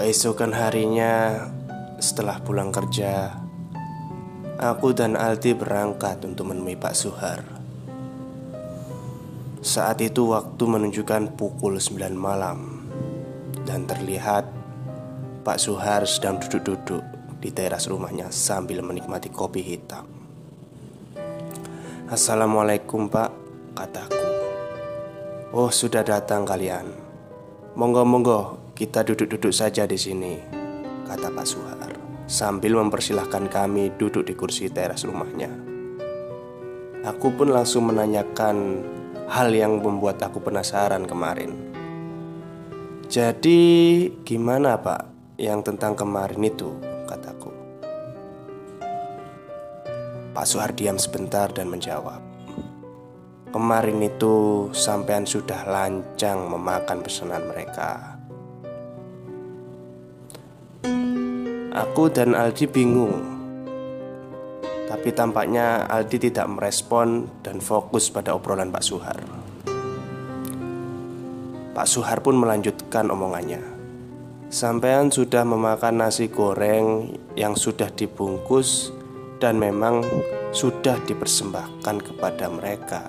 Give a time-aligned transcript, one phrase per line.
[0.00, 1.44] Keesokan harinya,
[2.00, 3.36] setelah pulang kerja,
[4.56, 7.44] aku dan Aldi berangkat untuk menemui Pak Suhar.
[9.60, 12.88] Saat itu waktu menunjukkan pukul 9 malam
[13.68, 14.48] dan terlihat
[15.44, 17.04] Pak Suhar sedang duduk-duduk
[17.36, 20.08] di teras rumahnya sambil menikmati kopi hitam.
[22.08, 23.30] Assalamualaikum Pak,
[23.76, 24.24] kataku.
[25.52, 26.88] Oh sudah datang kalian.
[27.76, 30.40] Monggo-monggo kita duduk-duduk saja di sini,
[31.04, 31.92] kata Pak Suhar
[32.24, 35.52] sambil mempersilahkan kami duduk di kursi teras rumahnya.
[37.04, 38.80] Aku pun langsung menanyakan
[39.28, 41.52] hal yang membuat aku penasaran kemarin.
[43.04, 43.60] Jadi,
[44.24, 46.72] gimana, Pak, yang tentang kemarin itu?
[47.04, 47.52] kataku.
[50.32, 52.22] Pak Suhar diam sebentar dan menjawab.
[53.52, 58.19] Kemarin itu sampean sudah lancang memakan pesanan mereka.
[61.74, 63.16] Aku dan Aldi bingung
[64.88, 69.18] Tapi tampaknya Aldi tidak merespon dan fokus pada obrolan Pak Suhar
[71.76, 73.80] Pak Suhar pun melanjutkan omongannya
[74.50, 78.90] Sampean sudah memakan nasi goreng yang sudah dibungkus
[79.38, 80.02] dan memang
[80.50, 83.06] sudah dipersembahkan kepada mereka.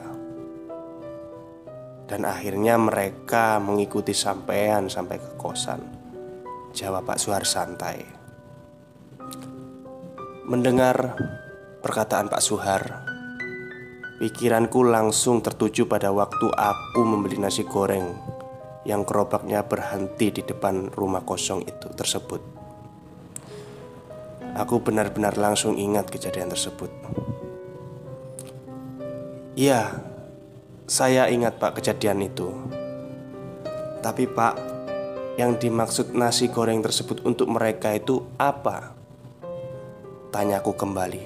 [2.05, 6.00] Dan akhirnya mereka mengikuti sampean sampai ke kosan.
[6.71, 8.07] Jawab Pak Suhar santai.
[10.47, 11.19] Mendengar
[11.83, 13.03] perkataan Pak Suhar,
[14.23, 18.15] pikiranku langsung tertuju pada waktu aku membeli nasi goreng
[18.87, 22.39] yang gerobaknya berhenti di depan rumah kosong itu tersebut.
[24.55, 26.91] Aku benar-benar langsung ingat kejadian tersebut.
[29.59, 29.99] Iya,
[30.87, 32.47] saya ingat Pak kejadian itu.
[33.99, 34.70] Tapi Pak,
[35.39, 38.91] yang dimaksud nasi goreng tersebut untuk mereka itu apa?
[40.31, 41.23] Tanyaku kembali.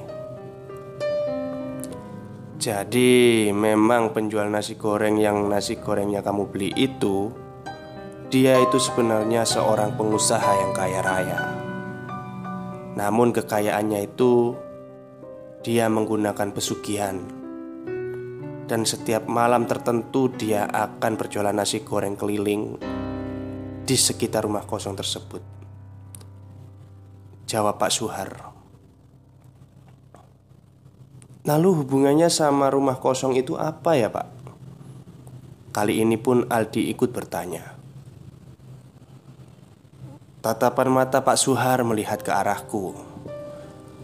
[2.56, 7.30] Jadi memang penjual nasi goreng yang nasi gorengnya kamu beli itu
[8.26, 11.40] Dia itu sebenarnya seorang pengusaha yang kaya raya.
[12.98, 14.58] Namun kekayaannya itu
[15.62, 17.22] Dia menggunakan pesugihan.
[18.66, 22.82] Dan setiap malam tertentu dia akan berjualan nasi goreng keliling
[23.86, 25.46] Di sekitar rumah kosong tersebut.
[27.46, 28.34] Jawab Pak Suhar.
[31.46, 34.26] Lalu hubungannya sama rumah kosong itu apa ya pak?
[35.70, 37.78] Kali ini pun Aldi ikut bertanya.
[40.42, 42.98] Tatapan mata Pak Suhar melihat ke arahku.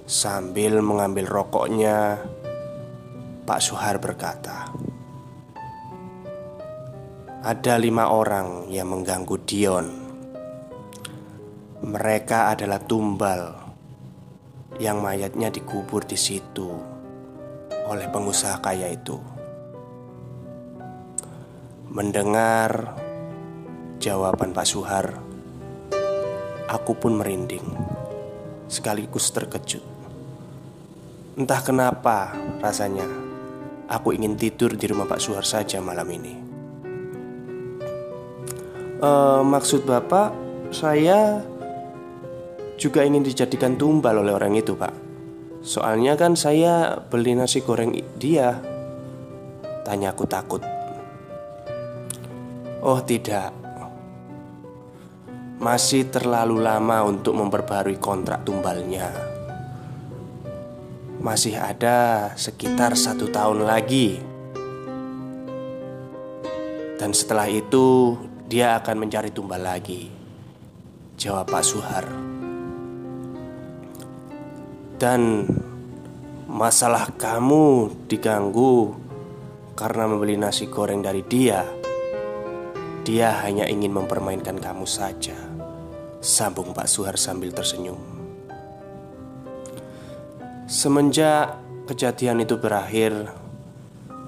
[0.06, 2.22] Sambil mengambil rokoknya
[3.50, 4.61] Pak Suhar berkata
[7.42, 9.88] Ada lima orang yang mengganggu Dion
[11.82, 13.58] Mereka adalah tumbal
[14.78, 17.02] Yang mayatnya dikubur di situ
[17.92, 19.20] oleh pengusaha kaya itu.
[21.92, 22.96] Mendengar
[24.00, 25.20] jawaban Pak Suhar,
[26.72, 27.68] aku pun merinding,
[28.72, 29.84] sekaligus terkejut.
[31.36, 32.32] Entah kenapa
[32.64, 33.08] rasanya
[33.92, 36.51] aku ingin tidur di rumah Pak Suhar saja malam ini.
[39.02, 40.30] E, maksud Bapak,
[40.70, 41.42] saya
[42.78, 44.94] juga ingin dijadikan tumbal oleh orang itu, Pak.
[45.62, 48.58] Soalnya kan saya beli nasi goreng dia.
[49.86, 50.62] Tanya aku takut.
[52.82, 53.54] Oh tidak.
[55.62, 59.14] Masih terlalu lama untuk memperbarui kontrak tumbalnya.
[61.22, 64.18] Masih ada sekitar satu tahun lagi.
[66.98, 68.18] Dan setelah itu
[68.52, 70.12] dia akan mencari tumbal lagi
[71.16, 72.04] Jawab Pak Suhar
[75.00, 75.48] dan
[76.52, 78.94] masalah kamu diganggu
[79.74, 81.66] karena membeli nasi goreng dari dia.
[83.02, 85.34] Dia hanya ingin mempermainkan kamu saja.
[86.22, 87.98] Sambung Pak Suhar sambil tersenyum.
[90.70, 91.58] Semenjak
[91.90, 93.26] kejadian itu berakhir,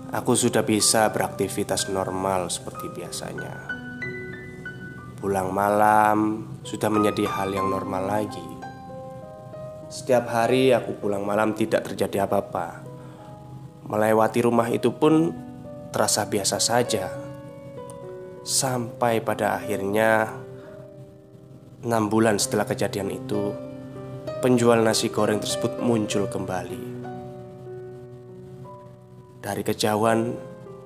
[0.09, 3.72] aku sudah bisa beraktivitas normal seperti biasanya.
[5.23, 8.43] Pulang malam sudah menjadi hal yang normal lagi.
[9.87, 12.83] Setiap hari aku pulang malam tidak terjadi apa-apa.
[13.87, 15.31] Melewati rumah itu pun
[15.95, 17.07] terasa biasa saja.
[18.43, 20.27] Sampai pada akhirnya
[21.87, 23.55] enam bulan setelah kejadian itu,
[24.43, 26.83] penjual nasi goreng tersebut muncul kembali.
[29.39, 30.35] Dari kejauhan,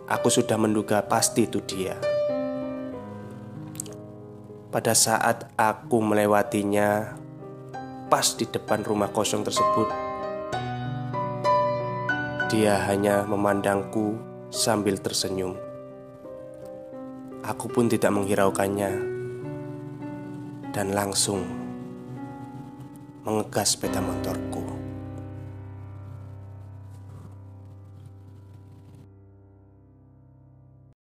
[0.05, 2.16] aku sudah menduga pasti itu dia.
[4.67, 7.15] Pada saat aku melewatinya,
[8.11, 9.87] pas di depan rumah kosong tersebut,
[12.51, 14.19] dia hanya memandangku
[14.51, 15.55] sambil tersenyum.
[17.47, 18.91] Aku pun tidak menghiraukannya
[20.75, 21.47] dan langsung
[23.23, 24.76] mengegas sepeda motorku.